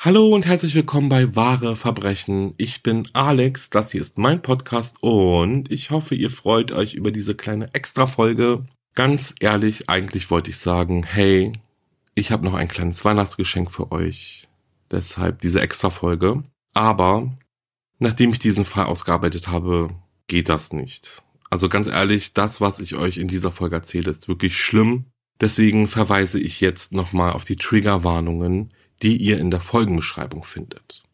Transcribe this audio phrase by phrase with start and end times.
[0.00, 2.54] Hallo und herzlich willkommen bei Wahre Verbrechen.
[2.56, 7.10] Ich bin Alex, das hier ist mein Podcast und ich hoffe, ihr freut euch über
[7.10, 8.64] diese kleine Extra-Folge.
[8.94, 11.52] Ganz ehrlich, eigentlich wollte ich sagen, hey,
[12.14, 14.46] ich habe noch ein kleines Weihnachtsgeschenk für euch.
[14.88, 16.44] Deshalb diese Extra-Folge.
[16.74, 17.36] Aber
[17.98, 19.90] nachdem ich diesen Fall ausgearbeitet habe,
[20.28, 21.24] geht das nicht.
[21.50, 25.06] Also ganz ehrlich, das, was ich euch in dieser Folge erzähle, ist wirklich schlimm.
[25.40, 31.04] Deswegen verweise ich jetzt nochmal auf die Triggerwarnungen, die ihr in der Folgenbeschreibung findet.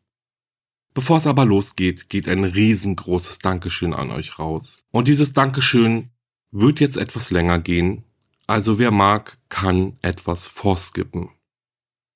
[0.95, 4.85] Bevor es aber losgeht, geht ein riesengroßes Dankeschön an euch raus.
[4.93, 6.11] Und dieses Dankeschön
[6.53, 8.05] wird jetzt etwas länger gehen,
[8.47, 11.31] also wer mag, kann etwas vorskippen.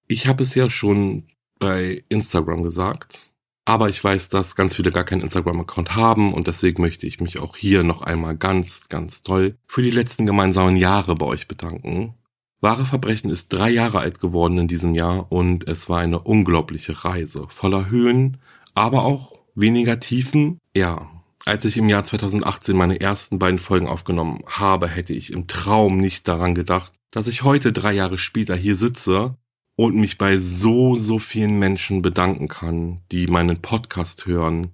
[0.06, 1.26] Ich habe es ja schon
[1.58, 3.32] bei Instagram gesagt,
[3.64, 7.38] aber ich weiß, dass ganz viele gar keinen Instagram-Account haben und deswegen möchte ich mich
[7.38, 12.14] auch hier noch einmal ganz, ganz toll für die letzten gemeinsamen Jahre bei euch bedanken.
[12.60, 17.04] Wahre Verbrechen ist drei Jahre alt geworden in diesem Jahr und es war eine unglaubliche
[17.04, 18.38] Reise, voller Höhen,
[18.74, 20.58] aber auch weniger Tiefen.
[20.74, 21.08] Ja,
[21.44, 25.98] als ich im Jahr 2018 meine ersten beiden Folgen aufgenommen habe, hätte ich im Traum
[25.98, 29.36] nicht daran gedacht, dass ich heute drei Jahre später hier sitze
[29.76, 34.72] und mich bei so, so vielen Menschen bedanken kann, die meinen Podcast hören.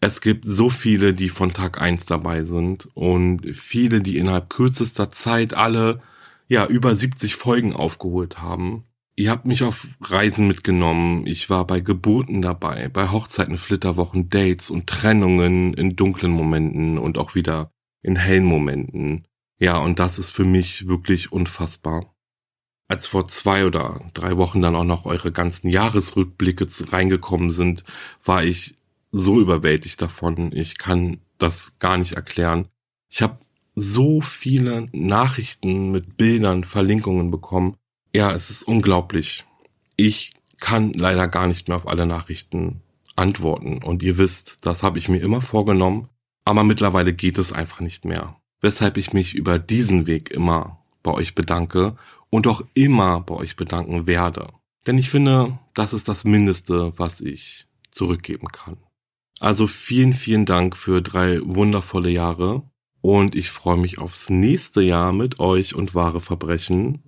[0.00, 5.10] Es gibt so viele, die von Tag eins dabei sind und viele, die innerhalb kürzester
[5.10, 6.00] Zeit alle
[6.48, 8.84] ja, über 70 Folgen aufgeholt haben.
[9.16, 11.26] Ihr habt mich auf Reisen mitgenommen.
[11.26, 17.16] Ich war bei Geburten dabei, bei Hochzeiten, Flitterwochen, Dates und Trennungen in dunklen Momenten und
[17.16, 17.70] auch wieder
[18.02, 19.26] in hellen Momenten.
[19.58, 22.12] Ja, und das ist für mich wirklich unfassbar.
[22.88, 27.84] Als vor zwei oder drei Wochen dann auch noch eure ganzen Jahresrückblicke reingekommen sind,
[28.24, 28.74] war ich
[29.12, 30.50] so überwältigt davon.
[30.52, 32.68] Ich kann das gar nicht erklären.
[33.08, 33.38] Ich habe
[33.74, 37.76] so viele Nachrichten mit Bildern, Verlinkungen bekommen.
[38.14, 39.44] Ja, es ist unglaublich.
[39.96, 42.80] Ich kann leider gar nicht mehr auf alle Nachrichten
[43.16, 43.82] antworten.
[43.82, 46.08] Und ihr wisst, das habe ich mir immer vorgenommen,
[46.44, 48.36] aber mittlerweile geht es einfach nicht mehr.
[48.60, 51.96] Weshalb ich mich über diesen Weg immer bei euch bedanke
[52.30, 54.48] und auch immer bei euch bedanken werde.
[54.86, 58.76] Denn ich finde, das ist das Mindeste, was ich zurückgeben kann.
[59.40, 62.62] Also vielen, vielen Dank für drei wundervolle Jahre
[63.04, 67.02] und ich freue mich aufs nächste Jahr mit euch und wahre Verbrechen.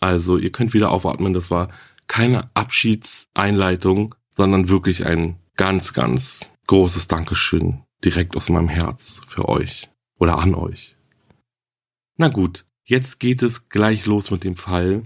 [0.00, 1.34] Also ihr könnt wieder aufatmen.
[1.34, 1.68] Das war
[2.06, 9.90] keine Abschiedseinleitung, sondern wirklich ein ganz, ganz großes Dankeschön direkt aus meinem Herz für euch
[10.18, 10.96] oder an euch.
[12.16, 15.02] Na gut, jetzt geht es gleich los mit dem Fall.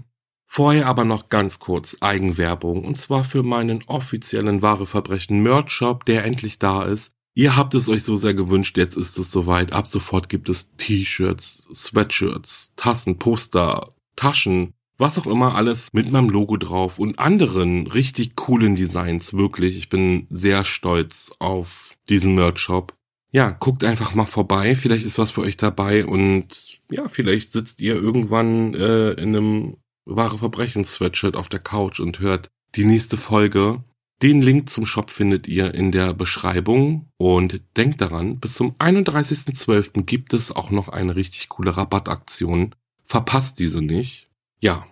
[0.47, 6.05] Vorher aber noch ganz kurz Eigenwerbung und zwar für meinen offiziellen Wahre Verbrechen Merch Shop,
[6.05, 7.17] der endlich da ist.
[7.33, 9.71] Ihr habt es euch so sehr gewünscht, jetzt ist es soweit.
[9.71, 16.29] Ab sofort gibt es T-Shirts, Sweatshirts, Tassen, Poster, Taschen, was auch immer alles mit meinem
[16.29, 19.33] Logo drauf und anderen richtig coolen Designs.
[19.33, 22.93] Wirklich, ich bin sehr stolz auf diesen Merch-Shop.
[23.31, 24.75] Ja, guckt einfach mal vorbei.
[24.75, 29.77] Vielleicht ist was für euch dabei und ja, vielleicht sitzt ihr irgendwann äh, in einem
[30.03, 33.83] wahre Verbrechen-Sweatshirt auf der Couch und hört die nächste Folge
[34.21, 40.03] den Link zum Shop findet ihr in der Beschreibung und denkt daran, bis zum 31.12.
[40.03, 42.75] gibt es auch noch eine richtig coole Rabattaktion.
[43.03, 44.29] Verpasst diese nicht.
[44.59, 44.85] Ja.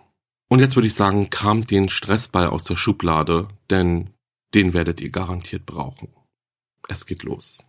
[0.48, 4.10] Und jetzt würde ich sagen, kramt den Stressball aus der Schublade, denn
[4.52, 6.08] den werdet ihr garantiert brauchen.
[6.88, 7.64] Es geht los.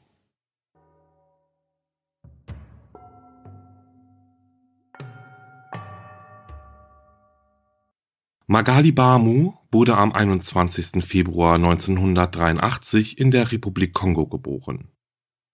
[8.51, 11.05] Magali Bamu wurde am 21.
[11.05, 14.89] Februar 1983 in der Republik Kongo geboren.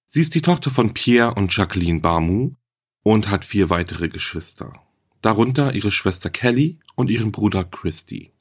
[0.08, 2.56] Sie ist die Tochter von Pierre und Jacqueline Bamu
[3.04, 4.74] und hat vier weitere Geschwister,
[5.22, 8.34] darunter ihre Schwester Kelly und ihren Bruder Christy.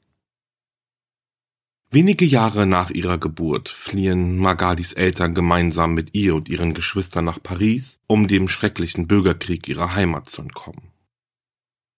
[1.91, 7.43] Wenige Jahre nach ihrer Geburt fliehen Magalis Eltern gemeinsam mit ihr und ihren Geschwistern nach
[7.43, 10.93] Paris, um dem schrecklichen Bürgerkrieg ihrer Heimat zu entkommen.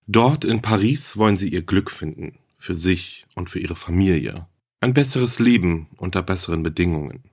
[0.07, 4.47] Dort in Paris wollen sie ihr Glück finden, für sich und für ihre Familie,
[4.81, 7.23] ein besseres Leben unter besseren Bedingungen.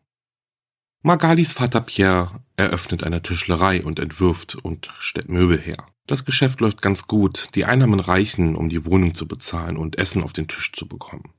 [1.03, 5.87] Magalis Vater Pierre eröffnet eine Tischlerei und entwirft und stellt Möbel her.
[6.07, 10.23] Das Geschäft läuft ganz gut, die Einnahmen reichen, um die Wohnung zu bezahlen und Essen
[10.23, 11.33] auf den Tisch zu bekommen.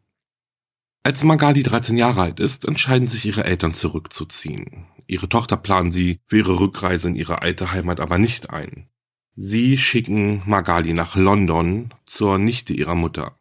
[1.03, 4.87] Als Magali 13 Jahre alt ist, entscheiden sich ihre Eltern zurückzuziehen.
[5.05, 8.89] Ihre Tochter planen sie für ihre Rückreise in ihre alte Heimat aber nicht ein.
[9.33, 13.36] Sie schicken Magali nach London zur Nichte ihrer Mutter.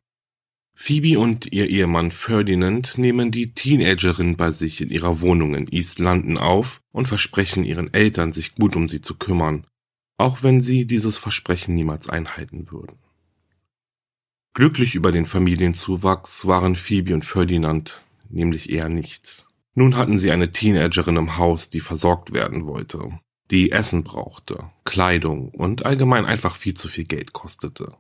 [0.78, 5.98] Phoebe und ihr Ehemann Ferdinand nehmen die Teenagerin bei sich in ihrer Wohnung in East
[5.98, 9.66] London auf und versprechen ihren Eltern, sich gut um sie zu kümmern,
[10.18, 12.98] auch wenn sie dieses Versprechen niemals einhalten würden.
[14.52, 19.46] Glücklich über den Familienzuwachs waren Phoebe und Ferdinand nämlich eher nicht.
[19.74, 23.18] Nun hatten sie eine Teenagerin im Haus, die versorgt werden wollte,
[23.50, 27.96] die Essen brauchte, Kleidung und allgemein einfach viel zu viel Geld kostete.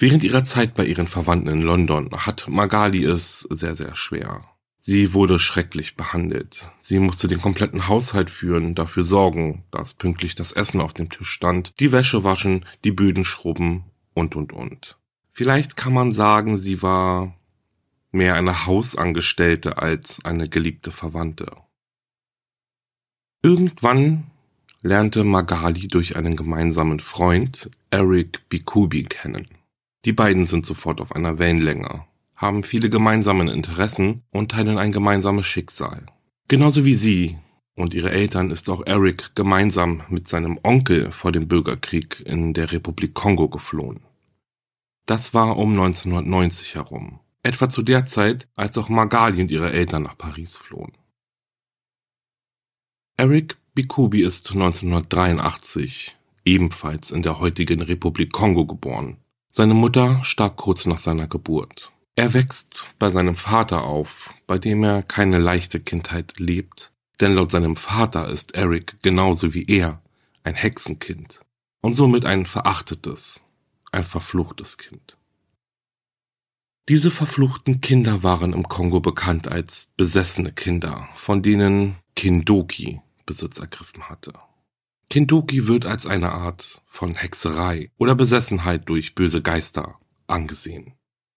[0.00, 4.48] Während ihrer Zeit bei ihren Verwandten in London hat Magali es sehr, sehr schwer.
[4.78, 6.70] Sie wurde schrecklich behandelt.
[6.80, 11.28] Sie musste den kompletten Haushalt führen, dafür sorgen, dass pünktlich das Essen auf dem Tisch
[11.28, 14.96] stand, die Wäsche waschen, die Böden schrubben und und und.
[15.32, 17.34] Vielleicht kann man sagen, sie war
[18.10, 21.52] mehr eine Hausangestellte als eine geliebte Verwandte.
[23.42, 24.30] Irgendwann
[24.80, 29.59] lernte Magali durch einen gemeinsamen Freund Eric Bikubi kennen.
[30.04, 35.46] Die beiden sind sofort auf einer Wellenlänge, haben viele gemeinsame Interessen und teilen ein gemeinsames
[35.46, 36.06] Schicksal.
[36.48, 37.38] Genauso wie sie
[37.74, 42.72] und ihre Eltern ist auch Eric gemeinsam mit seinem Onkel vor dem Bürgerkrieg in der
[42.72, 44.00] Republik Kongo geflohen.
[45.06, 50.04] Das war um 1990 herum, etwa zu der Zeit, als auch Magali und ihre Eltern
[50.04, 50.92] nach Paris flohen.
[53.16, 59.18] Eric Bikubi ist 1983 ebenfalls in der heutigen Republik Kongo geboren.
[59.52, 61.90] Seine Mutter starb kurz nach seiner Geburt.
[62.14, 67.50] Er wächst bei seinem Vater auf, bei dem er keine leichte Kindheit lebt, denn laut
[67.50, 70.02] seinem Vater ist Eric genauso wie er
[70.44, 71.40] ein Hexenkind
[71.80, 73.40] und somit ein verachtetes,
[73.90, 75.16] ein verfluchtes Kind.
[76.88, 84.08] Diese verfluchten Kinder waren im Kongo bekannt als besessene Kinder, von denen Kindoki Besitz ergriffen
[84.08, 84.32] hatte.
[85.10, 89.98] Kindoki wird als eine Art von Hexerei oder Besessenheit durch böse Geister
[90.28, 90.94] angesehen.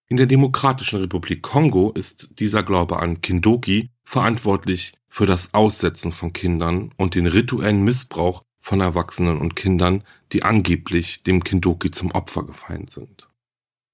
[0.08, 6.34] In der Demokratischen Republik Kongo ist dieser Glaube an Kindoki verantwortlich für das Aussetzen von
[6.34, 10.04] Kindern und den rituellen Missbrauch von Erwachsenen und Kindern,
[10.34, 13.28] die angeblich dem Kindoki zum Opfer gefallen sind.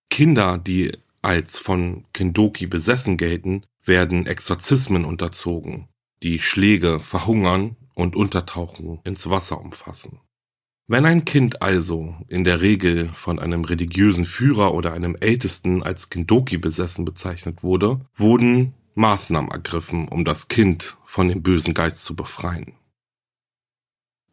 [0.09, 0.91] Kinder, die
[1.21, 5.87] als von Kindoki besessen gelten, werden Exorzismen unterzogen,
[6.21, 10.21] die Schläge, Verhungern und Untertauchen ins Wasser umfassen.
[10.87, 16.09] Wenn ein Kind also in der Regel von einem religiösen Führer oder einem Ältesten als
[16.09, 22.15] Kindoki besessen bezeichnet wurde, wurden Maßnahmen ergriffen, um das Kind von dem bösen Geist zu
[22.15, 22.73] befreien.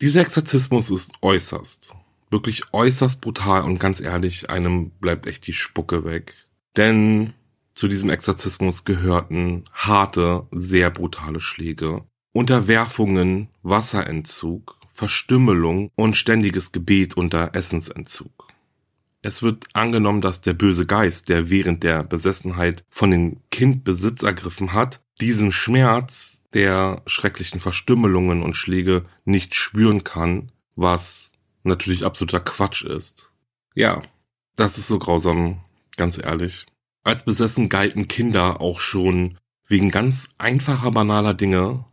[0.00, 1.94] Dieser Exorzismus ist äußerst,
[2.30, 6.46] wirklich äußerst brutal und ganz ehrlich, einem bleibt echt die Spucke weg.
[6.76, 7.34] Denn
[7.74, 12.02] zu diesem Exorzismus gehörten harte, sehr brutale Schläge,
[12.36, 18.48] Unterwerfungen, Wasserentzug, Verstümmelung und ständiges Gebet unter Essensentzug.
[19.22, 24.22] Es wird angenommen, dass der böse Geist, der während der Besessenheit von dem Kind Besitz
[24.22, 32.40] ergriffen hat, diesen Schmerz der schrecklichen Verstümmelungen und Schläge nicht spüren kann, was natürlich absoluter
[32.40, 33.32] Quatsch ist.
[33.74, 34.02] Ja,
[34.56, 35.62] das ist so grausam,
[35.96, 36.66] ganz ehrlich.
[37.02, 39.38] Als besessen galten Kinder auch schon
[39.68, 41.86] wegen ganz einfacher, banaler Dinge,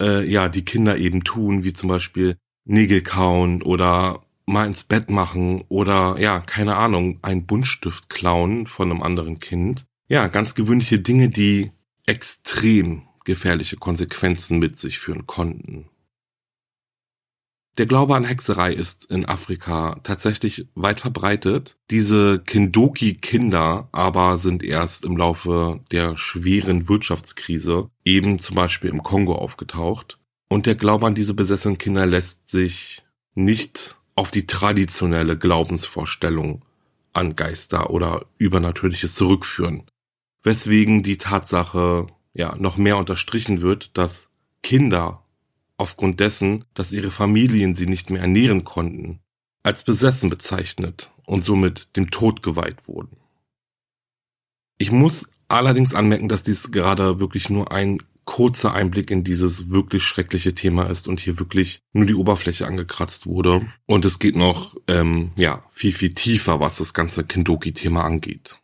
[0.00, 5.10] äh, ja, die Kinder eben tun, wie zum Beispiel Nägel kauen oder mal ins Bett
[5.10, 9.84] machen oder ja, keine Ahnung, ein Buntstift klauen von einem anderen Kind.
[10.08, 11.70] Ja, ganz gewöhnliche Dinge, die
[12.06, 15.86] extrem gefährliche Konsequenzen mit sich führen konnten.
[17.78, 21.76] Der Glaube an Hexerei ist in Afrika tatsächlich weit verbreitet.
[21.92, 29.36] Diese Kindoki-Kinder aber sind erst im Laufe der schweren Wirtschaftskrise eben zum Beispiel im Kongo
[29.36, 30.18] aufgetaucht.
[30.48, 33.04] Und der Glaube an diese besessenen Kinder lässt sich
[33.36, 36.64] nicht auf die traditionelle Glaubensvorstellung
[37.12, 39.84] an Geister oder Übernatürliches zurückführen.
[40.42, 44.30] Weswegen die Tatsache ja noch mehr unterstrichen wird, dass
[44.64, 45.22] Kinder
[45.78, 49.20] aufgrund dessen, dass ihre Familien sie nicht mehr ernähren konnten,
[49.62, 53.16] als besessen bezeichnet und somit dem Tod geweiht wurden.
[54.76, 60.02] Ich muss allerdings anmerken, dass dies gerade wirklich nur ein kurzer Einblick in dieses wirklich
[60.02, 63.72] schreckliche Thema ist und hier wirklich nur die Oberfläche angekratzt wurde.
[63.86, 68.60] Und es geht noch ähm, ja viel, viel tiefer, was das ganze Kindoki-Thema angeht.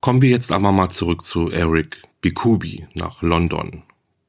[0.00, 3.82] Kommen wir jetzt aber mal zurück zu Eric Bikubi nach London.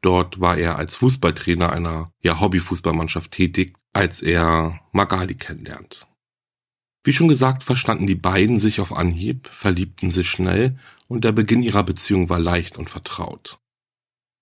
[0.08, 6.08] Dort war er als Fußballtrainer einer ja, Hobbyfußballmannschaft tätig, als er Magali kennenlernt.
[7.04, 11.62] Wie schon gesagt, verstanden die beiden sich auf Anhieb, verliebten sich schnell und der Beginn
[11.62, 13.60] ihrer Beziehung war leicht und vertraut.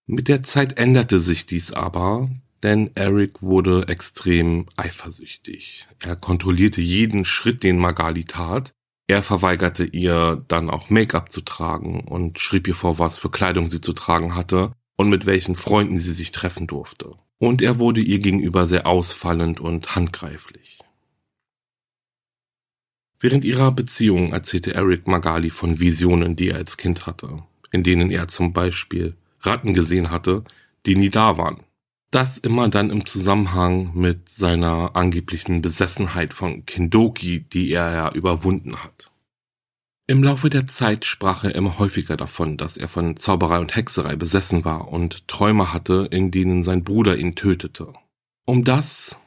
[0.05, 2.29] Mit der Zeit änderte sich dies aber,
[2.61, 5.87] denn Eric wurde extrem eifersüchtig.
[5.97, 8.71] Er kontrollierte jeden Schritt, den Magali tat.
[9.07, 13.71] Er verweigerte ihr dann auch Make-up zu tragen und schrieb ihr vor, was für Kleidung
[13.71, 17.13] sie zu tragen hatte und mit welchen Freunden sie sich treffen durfte.
[17.37, 20.79] Und er wurde ihr gegenüber sehr ausfallend und handgreiflich.
[23.19, 28.11] Während ihrer Beziehung erzählte Eric Magali von Visionen, die er als Kind hatte, in denen
[28.11, 30.43] er zum Beispiel Ratten gesehen hatte,
[30.85, 31.61] die nie da waren.
[32.11, 38.83] Das immer dann im Zusammenhang mit seiner angeblichen Besessenheit von Kindoki, die er ja überwunden
[38.83, 39.11] hat.
[40.07, 44.15] Im Laufe der Zeit sprach er immer häufiger davon, dass er von Zauberei und Hexerei
[44.15, 47.93] besessen war und Träume hatte, in denen sein Bruder ihn tötete.
[48.45, 49.17] Um das,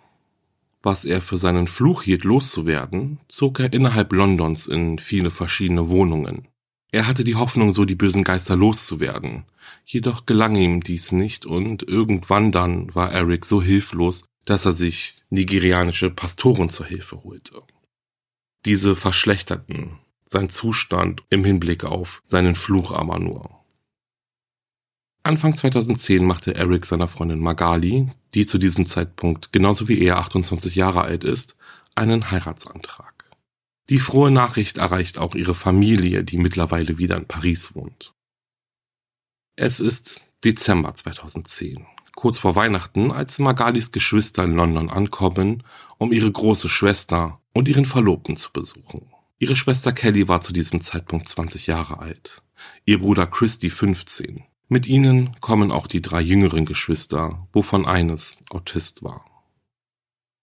[0.83, 6.47] was er für seinen Fluch hielt, loszuwerden, zog er innerhalb Londons in viele verschiedene Wohnungen.
[6.93, 9.45] Er hatte die Hoffnung, so die bösen Geister loszuwerden,
[9.85, 15.23] Jedoch gelang ihm dies nicht und irgendwann dann war Eric so hilflos, dass er sich
[15.31, 17.63] nigerianische Pastoren zur Hilfe holte.
[18.65, 19.99] Diese verschlechterten
[20.31, 23.51] sein Zustand im Hinblick auf seinen Fluch aber nur.
[25.23, 30.75] Anfang 2010 machte Eric seiner Freundin Magali, die zu diesem Zeitpunkt genauso wie er 28
[30.75, 31.57] Jahre alt ist,
[31.95, 33.19] einen Heiratsantrag.
[33.91, 38.15] Die frohe Nachricht erreicht auch ihre Familie, die mittlerweile wieder in Paris wohnt.
[39.57, 45.65] Es ist Dezember 2010, kurz vor Weihnachten, als Magalis Geschwister in London ankommen,
[45.99, 49.11] um ihre große Schwester und ihren Verlobten zu besuchen.
[49.41, 52.43] Ihre Schwester Kelly war zu diesem Zeitpunkt 20 Jahre alt,
[52.85, 54.43] ihr Bruder Christy 15.
[54.67, 59.25] Mit ihnen kommen auch die drei jüngeren Geschwister, wovon eines Autist war.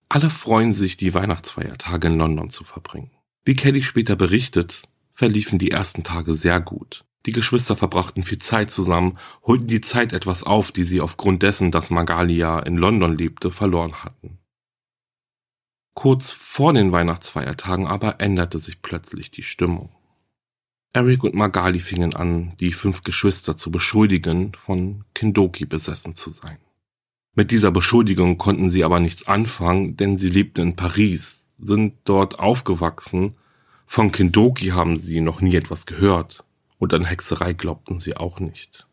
[0.07, 3.11] Alle freuen sich, die Weihnachtsfeiertage in London zu verbringen.
[3.43, 7.03] Wie Kelly später berichtet, verliefen die ersten Tage sehr gut.
[7.25, 11.71] Die Geschwister verbrachten viel Zeit zusammen, holten die Zeit etwas auf, die sie aufgrund dessen,
[11.71, 14.34] dass Magalia in London lebte, verloren hatten.
[15.95, 19.89] Kurz vor den Weihnachtsfeiertagen aber änderte sich plötzlich die Stimmung.
[20.93, 26.57] Eric und Magali fingen an, die fünf Geschwister zu beschuldigen, von Kindoki besessen zu sein.
[27.33, 32.39] Mit dieser Beschuldigung konnten sie aber nichts anfangen, denn sie lebten in Paris, sind dort
[32.39, 33.35] aufgewachsen,
[33.87, 36.45] von Kindoki haben sie noch nie etwas gehört
[36.77, 38.87] und an Hexerei glaubten sie auch nicht.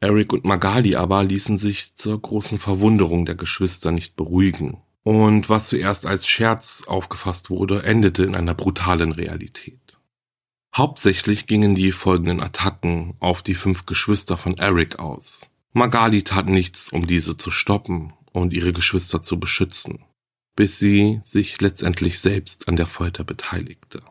[0.00, 4.78] Eric und Magali aber ließen sich zur großen Verwunderung der Geschwister nicht beruhigen.
[5.04, 9.98] Und was zuerst als Scherz aufgefasst wurde, endete in einer brutalen Realität.
[10.76, 15.50] Hauptsächlich gingen die folgenden Attacken auf die fünf Geschwister von Eric aus.
[15.72, 20.04] Magali tat nichts, um diese zu stoppen und ihre Geschwister zu beschützen,
[20.56, 24.02] bis sie sich letztendlich selbst an der Folter beteiligte.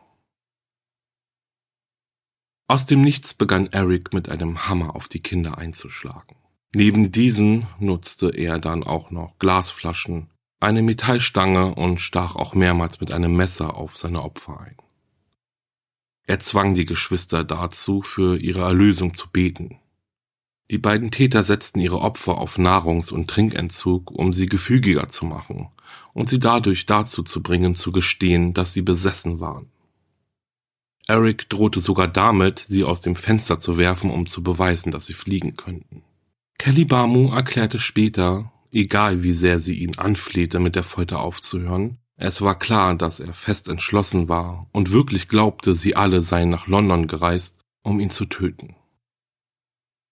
[2.66, 6.36] Aus dem Nichts begann Eric mit einem Hammer auf die Kinder einzuschlagen.
[6.74, 10.28] Neben diesen nutzte er dann auch noch Glasflaschen,
[10.60, 14.76] eine Metallstange und stach auch mehrmals mit einem Messer auf seine Opfer ein.
[16.24, 19.78] Er zwang die Geschwister dazu, für ihre Erlösung zu beten.
[20.70, 25.68] Die beiden Täter setzten ihre Opfer auf Nahrungs- und Trinkentzug, um sie gefügiger zu machen
[26.12, 29.70] und sie dadurch dazu zu bringen, zu gestehen, dass sie besessen waren.
[31.06, 35.14] Eric drohte sogar damit, sie aus dem Fenster zu werfen, um zu beweisen, dass sie
[35.14, 36.02] fliegen könnten.
[36.58, 42.42] Kelly Bamu erklärte später, egal wie sehr sie ihn anflehte, mit der Folter aufzuhören, es
[42.42, 47.06] war klar, dass er fest entschlossen war und wirklich glaubte, sie alle seien nach London
[47.06, 48.74] gereist, um ihn zu töten.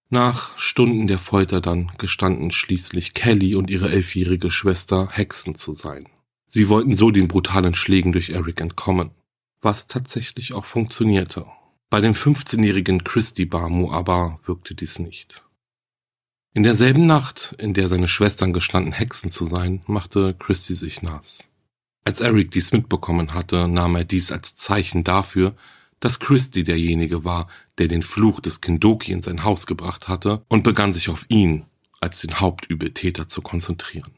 [0.08, 6.08] Nach Stunden der Folter dann gestanden schließlich Kelly und ihre elfjährige Schwester Hexen zu sein.
[6.46, 9.10] Sie wollten so den brutalen Schlägen durch Eric entkommen
[9.66, 11.46] was tatsächlich auch funktionierte.
[11.90, 15.44] Bei dem 15-jährigen Christy Bamu aber wirkte dies nicht.
[16.56, 21.48] In derselben Nacht, in der seine Schwestern gestanden, Hexen zu sein, machte Christy sich nass.
[22.02, 25.54] Als Eric dies mitbekommen hatte, nahm er dies als Zeichen dafür,
[26.00, 30.62] dass Christy derjenige war, der den Fluch des Kindoki in sein Haus gebracht hatte und
[30.62, 31.66] begann sich auf ihn
[32.00, 34.12] als den Hauptübeltäter zu konzentrieren.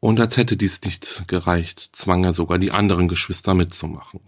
[0.00, 4.18] Und als hätte dies nicht gereicht, zwang er sogar die anderen Geschwister mitzumachen.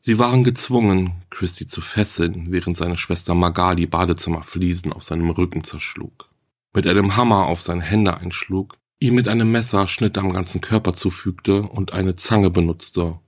[0.00, 6.30] Sie waren gezwungen, Christy zu fesseln, während seine Schwester Magali Badezimmerfliesen auf seinem Rücken zerschlug,
[6.72, 10.92] mit einem Hammer auf seine Hände einschlug, ihm mit einem Messer Schnitte am ganzen Körper
[10.92, 13.18] zufügte und eine Zange benutzte,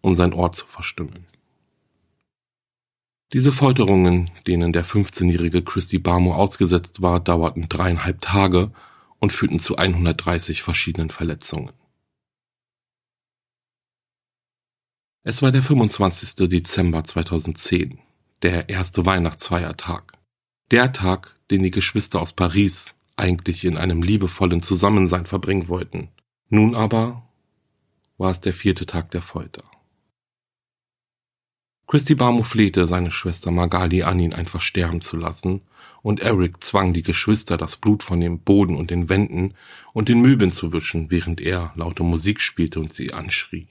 [0.00, 1.26] um sein Ohr zu verstimmen.
[3.32, 8.70] Diese Folterungen, denen der 15-jährige Christy Barmo ausgesetzt war, dauerten dreieinhalb Tage
[9.18, 11.72] und führten zu 130 verschiedenen Verletzungen.
[15.26, 16.50] Es war der 25.
[16.50, 17.98] Dezember 2010,
[18.42, 20.12] der erste Weihnachtsfeiertag.
[20.70, 26.10] Der Tag, den die Geschwister aus Paris eigentlich in einem liebevollen Zusammensein verbringen wollten.
[26.50, 27.26] Nun aber
[28.18, 29.64] war es der vierte Tag der Folter.
[31.86, 35.62] Christy Barmo flehte seine Schwester Magali an, ihn einfach sterben zu lassen,
[36.02, 39.54] und Eric zwang die Geschwister, das Blut von dem Boden und den Wänden
[39.94, 43.68] und den Möbeln zu wischen, während er laute Musik spielte und sie anschrie.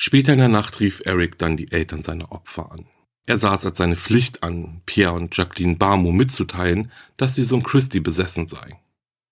[0.00, 2.86] Später in der Nacht rief Eric dann die Eltern seiner Opfer an.
[3.26, 7.64] Er sah es als seine Pflicht an, Pierre und Jacqueline Barmo mitzuteilen, dass sie Sohn
[7.64, 8.80] Christy besessen sei.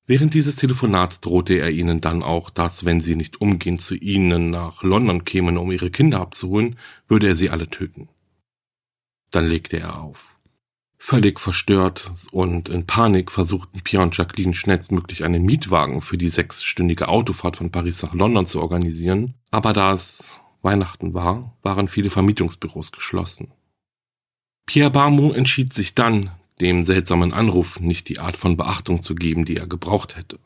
[0.09, 4.51] Während dieses Telefonats drohte er ihnen dann auch, dass, wenn sie nicht umgehend zu ihnen
[4.51, 6.77] nach London kämen, um ihre Kinder abzuholen,
[7.09, 8.09] würde er sie alle töten.
[9.31, 10.37] Dann legte er auf.
[10.99, 17.07] Völlig verstört und in Panik versuchten Pierre und Jacqueline schnellstmöglich einen Mietwagen für die sechsstündige
[17.09, 22.93] Autofahrt von Paris nach London zu organisieren, aber da es Weihnachten war, waren viele Vermietungsbüros
[22.93, 23.53] geschlossen.
[24.67, 29.47] Pierre Barmou entschied sich dann, dem seltsamen Anruf nicht die Art von Beachtung zu geben,
[29.47, 30.39] die er gebraucht hätte.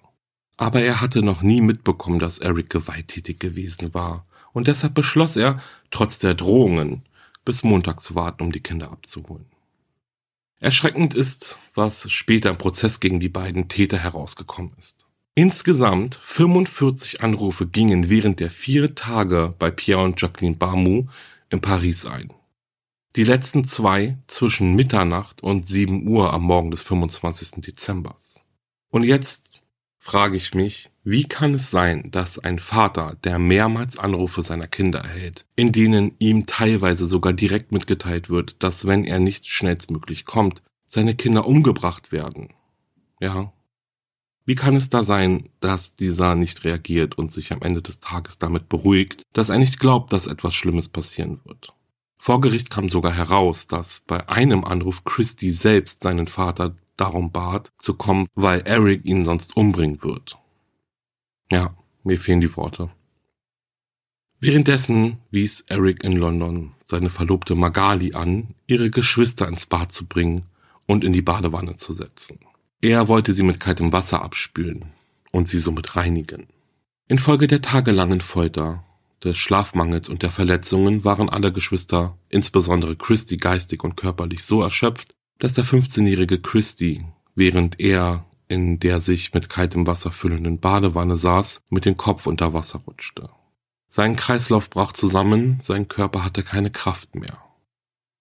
[0.57, 5.63] Aber er hatte noch nie mitbekommen, dass Eric gewalttätig gewesen war, und deshalb beschloss er,
[5.91, 7.03] trotz der Drohungen,
[7.45, 9.47] bis Montag zu warten, um die Kinder abzuholen.
[10.59, 15.07] Erschreckend ist, was später im Prozess gegen die beiden Täter herausgekommen ist.
[15.43, 21.07] Insgesamt 45 Anrufe gingen während der vier Tage bei Pierre und Jacqueline Barmou
[21.49, 22.31] in Paris ein.
[23.17, 27.63] Die letzten zwei zwischen Mitternacht und 7 Uhr am Morgen des 25.
[27.63, 28.45] Dezembers.
[28.91, 29.63] Und jetzt
[29.99, 34.99] frage ich mich, wie kann es sein, dass ein Vater, der mehrmals Anrufe seiner Kinder
[34.99, 40.61] erhält, in denen ihm teilweise sogar direkt mitgeteilt wird, dass wenn er nicht schnellstmöglich kommt,
[40.87, 42.51] seine Kinder umgebracht werden?
[43.21, 43.55] Ja.
[44.45, 48.39] Wie kann es da sein, dass dieser nicht reagiert und sich am Ende des Tages
[48.39, 51.73] damit beruhigt, dass er nicht glaubt, dass etwas Schlimmes passieren wird?
[52.19, 57.73] Vor Gericht kam sogar heraus, dass bei einem Anruf Christy selbst seinen Vater darum bat,
[57.79, 60.37] zu kommen, weil Eric ihn sonst umbringen wird.
[61.51, 61.75] Ja,
[62.05, 62.91] mir fehlen die Worte.
[64.39, 70.47] Währenddessen wies Eric in London seine Verlobte Magali an, ihre Geschwister ins Bad zu bringen
[70.87, 72.39] und in die Badewanne zu setzen.
[72.81, 74.87] Er wollte sie mit kaltem Wasser abspülen
[75.33, 76.47] und sie somit reinigen.
[77.09, 78.85] Infolge der tagelangen Folter
[79.23, 85.15] des Schlafmangels und der Verletzungen waren alle Geschwister, insbesondere Christy geistig und körperlich so erschöpft,
[85.39, 91.63] dass der 15-jährige Christy, während er in der sich mit kaltem Wasser füllenden Badewanne saß,
[91.69, 93.31] mit dem Kopf unter Wasser rutschte.
[93.89, 97.39] Sein Kreislauf brach zusammen, sein Körper hatte keine Kraft mehr.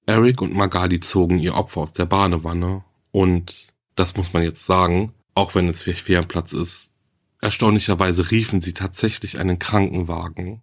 [0.05, 5.13] Eric und Magali zogen ihr Opfer aus der Badewanne und, das muss man jetzt sagen,
[5.35, 6.95] auch wenn es vielleicht Fernplatz ist,
[7.41, 10.61] erstaunlicherweise riefen sie tatsächlich einen Krankenwagen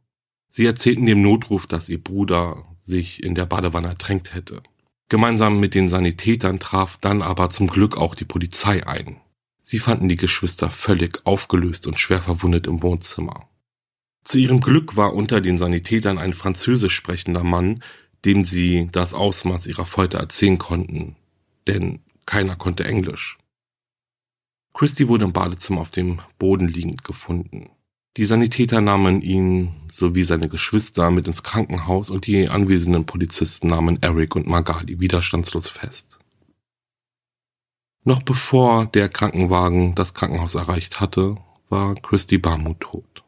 [0.56, 4.62] Sie erzählten dem Notruf, dass ihr Bruder sich in der Badewanne ertränkt hätte.
[5.10, 9.20] Gemeinsam mit den Sanitätern traf dann aber zum Glück auch die Polizei ein.
[9.60, 13.50] Sie fanden die Geschwister völlig aufgelöst und schwer verwundet im Wohnzimmer.
[14.24, 17.82] Zu ihrem Glück war unter den Sanitätern ein französisch sprechender Mann,
[18.24, 21.16] dem sie das Ausmaß ihrer Folter erzählen konnten,
[21.66, 23.38] denn keiner konnte Englisch.
[24.74, 27.70] Christy wurde im Badezimmer auf dem Boden liegend gefunden.
[28.16, 34.02] Die Sanitäter nahmen ihn sowie seine Geschwister mit ins Krankenhaus und die anwesenden Polizisten nahmen
[34.02, 36.18] Eric und Magali widerstandslos fest.
[38.04, 41.36] Noch bevor der Krankenwagen das Krankenhaus erreicht hatte,
[41.68, 43.24] war Christy Barmut tot.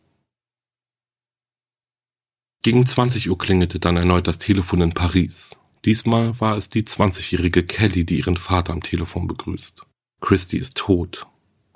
[2.63, 5.58] Gegen 20 Uhr klingelte dann erneut das Telefon in Paris.
[5.85, 9.87] Diesmal war es die 20-jährige Kelly, die ihren Vater am Telefon begrüßt.
[10.21, 11.27] Christy ist tot,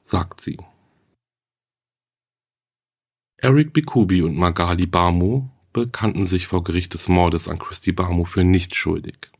[0.04, 0.58] sagt sie.
[3.38, 8.44] Eric Bikubi und Magali Barmu bekannten sich vor Gericht des Mordes an Christy Barmu für
[8.44, 9.30] nicht schuldig.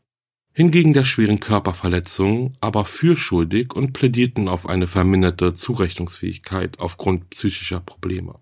[0.53, 7.79] Hingegen der schweren Körperverletzung aber für schuldig und plädierten auf eine verminderte Zurechnungsfähigkeit aufgrund psychischer
[7.79, 8.39] Probleme.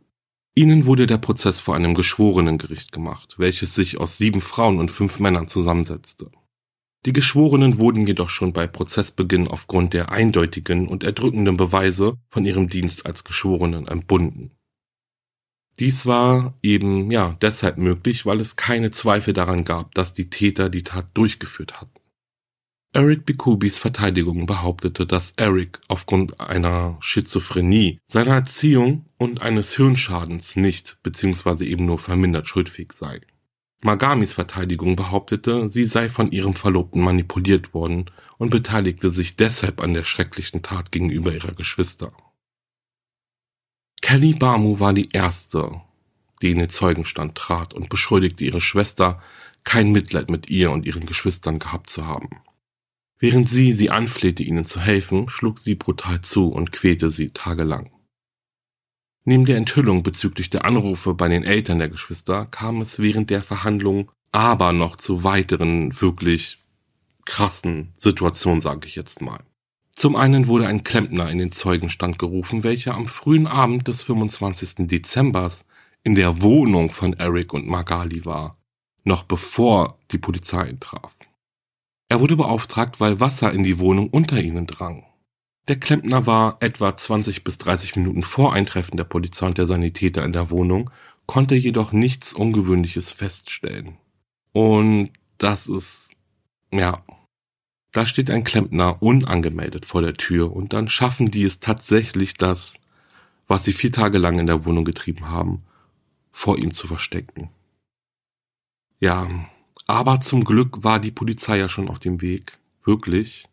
[0.54, 5.20] Ihnen wurde der Prozess vor einem Geschworenengericht gemacht, welches sich aus sieben Frauen und fünf
[5.20, 6.30] Männern zusammensetzte.
[7.06, 12.68] Die Geschworenen wurden jedoch schon bei Prozessbeginn aufgrund der eindeutigen und erdrückenden Beweise von ihrem
[12.68, 14.52] Dienst als Geschworenen entbunden.
[15.80, 20.70] Dies war eben ja deshalb möglich, weil es keine Zweifel daran gab, dass die Täter
[20.70, 22.01] die Tat durchgeführt hatten.
[22.94, 30.98] Eric Bikubis Verteidigung behauptete, dass Eric aufgrund einer Schizophrenie, seiner Erziehung und eines Hirnschadens nicht
[31.02, 31.64] bzw.
[31.64, 33.22] eben nur vermindert schuldfähig sei.
[33.82, 39.94] Magamis Verteidigung behauptete, sie sei von ihrem Verlobten manipuliert worden und beteiligte sich deshalb an
[39.94, 42.12] der schrecklichen Tat gegenüber ihrer Geschwister.
[44.02, 45.80] Kelly Bamu war die erste,
[46.42, 49.22] die in den Zeugenstand trat und beschuldigte ihre Schwester,
[49.64, 52.42] kein Mitleid mit ihr und ihren Geschwistern gehabt zu haben.
[53.22, 57.92] Während sie sie anflehte, ihnen zu helfen, schlug sie brutal zu und quälte sie tagelang.
[59.26, 63.44] Neben der Enthüllung bezüglich der Anrufe bei den Eltern der Geschwister kam es während der
[63.44, 66.58] Verhandlung aber noch zu weiteren wirklich
[67.26, 69.44] krassen Situationen, sage ich jetzt mal.
[69.94, 74.88] Zum einen wurde ein Klempner in den Zeugenstand gerufen, welcher am frühen Abend des 25.
[74.88, 75.68] Dezembers
[76.02, 78.58] in der Wohnung von Eric und Magali war,
[79.04, 81.14] noch bevor die Polizei traf.
[82.12, 85.06] Er wurde beauftragt, weil Wasser in die Wohnung unter ihnen drang.
[85.70, 90.26] Der Klempner war etwa 20 bis 30 Minuten vor Eintreffen der Polizei und der Sanitäter
[90.26, 90.90] in der Wohnung,
[91.26, 93.98] konnte jedoch nichts Ungewöhnliches feststellen.
[94.52, 96.12] Und das ist,
[96.74, 97.02] ja,
[97.94, 102.78] da steht ein Klempner unangemeldet vor der Tür und dann schaffen die es tatsächlich, das,
[103.48, 105.64] was sie vier Tage lang in der Wohnung getrieben haben,
[106.34, 107.52] vor ihm zu verstecken.
[109.00, 109.30] Ja,
[109.88, 112.58] aber zum Glück war die Polizei ja schon auf dem Weg.
[112.84, 113.46] Wirklich.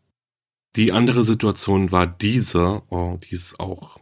[0.77, 3.99] Die andere Situation war diese, oh, die ist auch,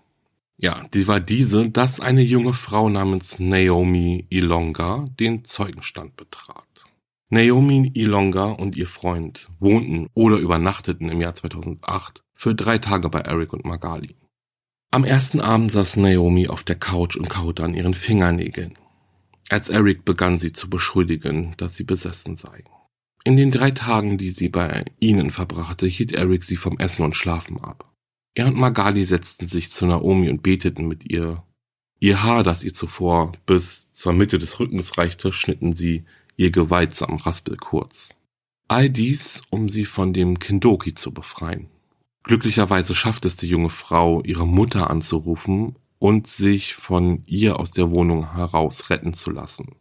[0.58, 6.64] ja, die war diese, dass eine junge Frau namens Naomi Ilonga den Zeugenstand betrat.
[7.28, 13.20] Naomi Ilonga und ihr Freund wohnten oder übernachteten im Jahr 2008 für drei Tage bei
[13.20, 14.14] Eric und Magali.
[14.90, 18.78] Am ersten Abend saß Naomi auf der Couch und kaute an ihren Fingernägeln.
[19.48, 22.64] Als Eric begann sie zu beschuldigen, dass sie besessen sei.
[23.24, 27.16] In den drei Tagen, die sie bei ihnen verbrachte, hielt Eric sie vom Essen und
[27.16, 27.92] Schlafen ab.
[28.34, 31.42] Er und Magali setzten sich zu Naomi und beteten mit ihr.
[31.98, 36.04] Ihr Haar, das ihr zuvor bis zur Mitte des Rückens reichte, schnitten sie
[36.36, 38.14] ihr gewaltsam Raspel kurz.
[38.68, 41.68] All dies, um sie von dem Kindoki zu befreien.
[42.24, 47.90] Glücklicherweise schafft es die junge Frau, ihre Mutter anzurufen und sich von ihr aus der
[47.90, 49.76] Wohnung heraus retten zu lassen.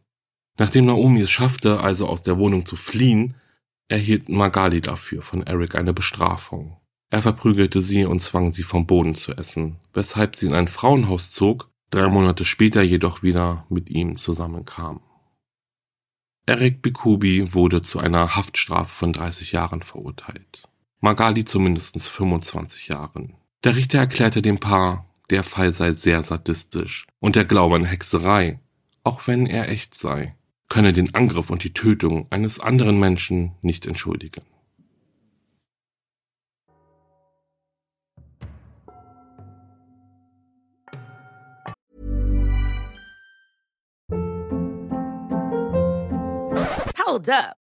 [0.58, 3.36] Nachdem Naomi es schaffte, also aus der Wohnung zu fliehen,
[3.88, 6.78] erhielt Magali dafür von Eric eine Bestrafung.
[7.10, 11.32] Er verprügelte sie und zwang sie vom Boden zu essen, weshalb sie in ein Frauenhaus
[11.32, 15.02] zog, drei Monate später jedoch wieder mit ihm zusammenkam.
[16.48, 20.68] Eric Bikubi wurde zu einer Haftstrafe von 30 Jahren verurteilt.
[21.02, 23.36] Magali zu mindestens 25 Jahren.
[23.64, 28.60] Der Richter erklärte dem Paar, der Fall sei sehr sadistisch und der Glaube an Hexerei,
[29.04, 30.36] auch wenn er echt sei,
[30.70, 34.44] könne den Angriff und die Tötung eines anderen Menschen nicht entschuldigen.
[47.06, 47.65] Hold up.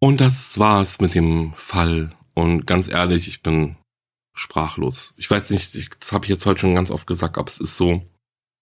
[0.00, 2.16] Und das war's mit dem Fall.
[2.34, 3.76] Und ganz ehrlich, ich bin
[4.34, 5.12] sprachlos.
[5.16, 7.58] Ich weiß nicht, ich, das habe ich jetzt heute schon ganz oft gesagt, aber es
[7.58, 8.02] ist so.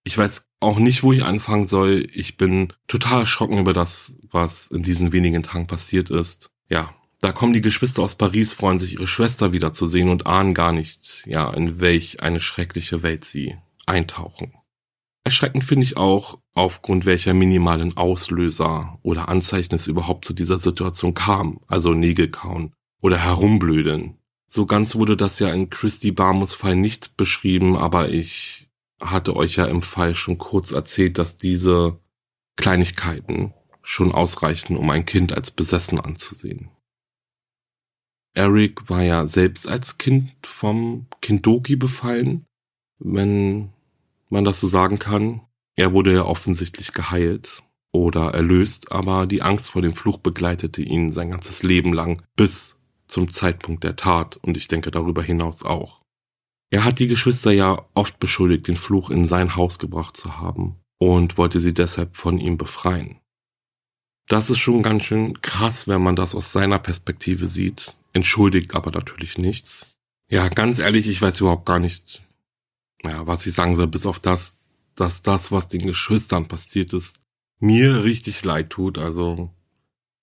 [0.03, 2.07] Ich weiß auch nicht, wo ich anfangen soll.
[2.11, 6.49] Ich bin total erschrocken über das, was in diesen wenigen Tagen passiert ist.
[6.69, 10.71] Ja, da kommen die Geschwister aus Paris, freuen sich, ihre Schwester wiederzusehen und ahnen gar
[10.71, 14.53] nicht, ja, in welch eine schreckliche Welt sie eintauchen.
[15.27, 21.13] Erschreckend finde ich auch, aufgrund welcher minimalen Auslöser oder Anzeichen es überhaupt zu dieser Situation
[21.13, 24.17] kam, also Nägel kauen oder herumblödeln.
[24.47, 28.69] So ganz wurde das ja in Christy Barmus Fall nicht beschrieben, aber ich
[29.01, 31.99] hatte euch ja im Fall schon kurz erzählt, dass diese
[32.55, 36.69] Kleinigkeiten schon ausreichen, um ein Kind als besessen anzusehen.
[38.33, 42.45] Eric war ja selbst als Kind vom Kindoki befallen,
[42.97, 43.73] wenn
[44.29, 45.41] man das so sagen kann.
[45.75, 51.11] Er wurde ja offensichtlich geheilt oder erlöst, aber die Angst vor dem Fluch begleitete ihn
[51.11, 56.01] sein ganzes Leben lang bis zum Zeitpunkt der Tat und ich denke darüber hinaus auch.
[56.69, 60.75] Er hat die Geschwister ja oft beschuldigt, den Fluch in sein Haus gebracht zu haben
[60.99, 63.19] und wollte sie deshalb von ihm befreien.
[64.27, 68.91] Das ist schon ganz schön krass, wenn man das aus seiner Perspektive sieht, entschuldigt aber
[68.91, 69.87] natürlich nichts.
[70.29, 72.26] Ja, ganz ehrlich, ich weiß überhaupt gar nicht,
[73.09, 74.59] ja, was ich sagen soll, bis auf das,
[74.95, 77.19] dass das, was den Geschwistern passiert ist,
[77.59, 78.97] mir richtig leid tut.
[78.97, 79.51] Also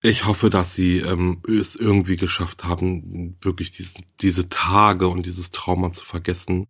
[0.02, 5.50] ich hoffe, dass sie ähm, es irgendwie geschafft haben, wirklich diese, diese Tage und dieses
[5.50, 6.66] Trauma zu vergessen.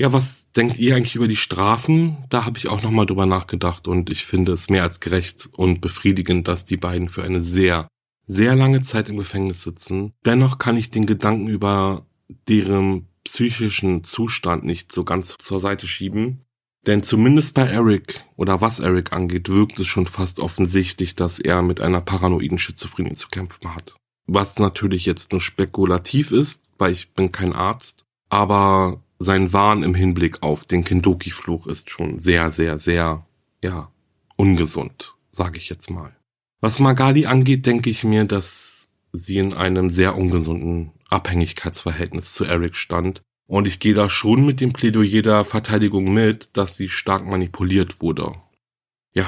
[0.00, 2.18] Ja, was denkt ihr eigentlich über die Strafen?
[2.28, 5.80] Da habe ich auch nochmal drüber nachgedacht und ich finde es mehr als gerecht und
[5.80, 7.88] befriedigend, dass die beiden für eine sehr,
[8.24, 10.12] sehr lange Zeit im Gefängnis sitzen.
[10.24, 12.06] Dennoch kann ich den Gedanken über
[12.46, 16.44] deren psychischen Zustand nicht so ganz zur Seite schieben.
[16.86, 21.60] Denn zumindest bei Eric oder was Eric angeht, wirkt es schon fast offensichtlich, dass er
[21.60, 23.96] mit einer paranoiden Schizophrenie zu kämpfen hat.
[24.26, 29.94] Was natürlich jetzt nur spekulativ ist, weil ich bin kein Arzt, aber sein Wahn im
[29.94, 33.26] Hinblick auf den Kendoki-Fluch ist schon sehr, sehr, sehr,
[33.62, 33.90] ja,
[34.36, 36.16] ungesund, sage ich jetzt mal.
[36.60, 42.76] Was Magali angeht, denke ich mir, dass sie in einem sehr ungesunden Abhängigkeitsverhältnis zu Eric
[42.76, 47.26] stand und ich gehe da schon mit dem Plädoyer der Verteidigung mit, dass sie stark
[47.26, 48.34] manipuliert wurde.
[49.14, 49.26] Ja,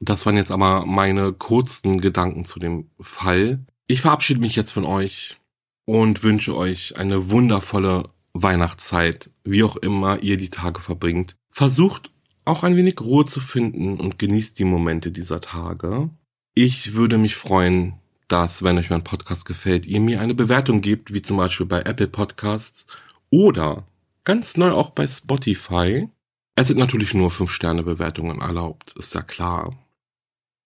[0.00, 3.66] das waren jetzt aber meine kurzen Gedanken zu dem Fall.
[3.88, 5.36] Ich verabschiede mich jetzt von euch
[5.84, 11.36] und wünsche euch eine wundervolle Weihnachtszeit, wie auch immer ihr die Tage verbringt.
[11.50, 12.12] Versucht
[12.44, 16.10] auch ein wenig Ruhe zu finden und genießt die Momente dieser Tage.
[16.54, 17.94] Ich würde mich freuen,
[18.28, 21.80] dass, wenn euch mein Podcast gefällt, ihr mir eine Bewertung gebt, wie zum Beispiel bei
[21.80, 22.86] Apple Podcasts
[23.30, 23.84] oder
[24.24, 26.08] ganz neu auch bei Spotify.
[26.54, 29.76] Es sind natürlich nur 5-Sterne-Bewertungen erlaubt, ist ja klar.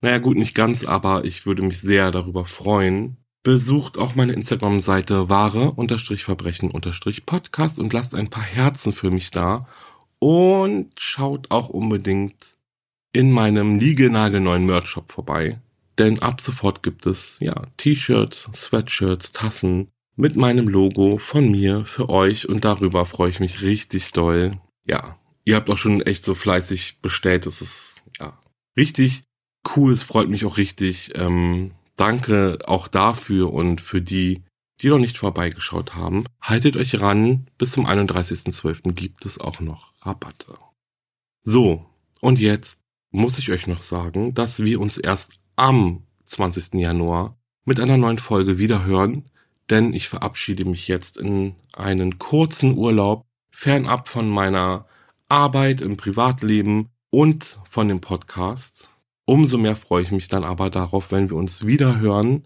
[0.01, 3.19] Naja gut, nicht ganz, aber ich würde mich sehr darüber freuen.
[3.45, 9.69] Besucht auch meine Instagram-Seite wahre-verbrechen-podcast und lasst ein paar Herzen für mich da.
[10.19, 12.57] Und schaut auch unbedingt
[13.13, 15.61] in meinem niegelnagelneuen Merch-Shop vorbei.
[16.03, 22.09] Denn ab sofort gibt es ja T-Shirts, Sweatshirts, Tassen, mit meinem Logo von mir für
[22.09, 24.59] euch und darüber freue ich mich richtig doll.
[24.85, 27.47] Ja, ihr habt auch schon echt so fleißig bestellt.
[27.47, 28.37] Das ist ja
[28.77, 29.23] richtig
[29.77, 29.93] cool.
[29.93, 31.13] Es freut mich auch richtig.
[31.15, 34.43] Ähm, danke auch dafür und für die,
[34.81, 36.25] die noch nicht vorbeigeschaut haben.
[36.41, 37.47] Haltet euch ran.
[37.59, 38.91] Bis zum 31.12.
[38.93, 40.59] gibt es auch noch Rabatte.
[41.45, 41.87] So,
[42.21, 42.81] und jetzt
[43.13, 46.75] muss ich euch noch sagen, dass wir uns erst am 20.
[46.75, 49.31] Januar mit einer neuen Folge wiederhören
[49.73, 54.87] denn ich verabschiede mich jetzt in einen kurzen Urlaub, fernab von meiner
[55.29, 58.95] Arbeit im Privatleben und von dem Podcast.
[59.25, 62.45] Umso mehr freue ich mich dann aber darauf, wenn wir uns wieder hören.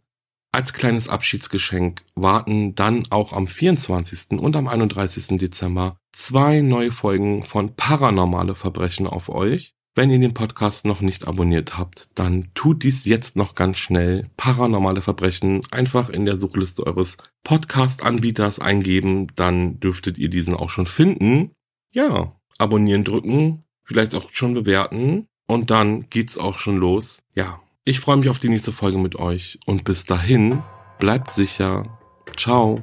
[0.53, 4.39] Als kleines Abschiedsgeschenk warten dann auch am 24.
[4.39, 5.39] und am 31.
[5.39, 9.75] Dezember zwei neue Folgen von Paranormale Verbrechen auf euch.
[9.99, 14.29] Wenn ihr den Podcast noch nicht abonniert habt, dann tut dies jetzt noch ganz schnell.
[14.37, 20.85] Paranormale Verbrechen einfach in der Suchliste eures Podcast-Anbieters eingeben, dann dürftet ihr diesen auch schon
[20.85, 21.53] finden.
[21.95, 27.23] Ja, abonnieren drücken, vielleicht auch schon bewerten und dann geht's auch schon los.
[27.35, 30.63] Ja, ich freue mich auf die nächste Folge mit euch und bis dahin
[30.99, 31.99] bleibt sicher.
[32.37, 32.83] Ciao.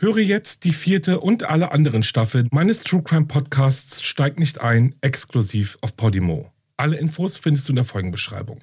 [0.00, 4.94] Höre jetzt die vierte und alle anderen Staffeln meines True Crime Podcasts Steigt nicht ein,
[5.00, 6.52] exklusiv auf Podimo.
[6.76, 8.60] Alle Infos findest du in der Folgenbeschreibung.